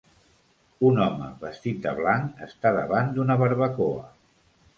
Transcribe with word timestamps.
un 0.87 1.01
home 1.07 1.27
vestit 1.43 1.83
de 1.83 1.93
blanc 1.99 2.41
està 2.47 2.73
davant 2.79 3.13
d'una 3.19 3.37
barbacoa. 3.45 4.11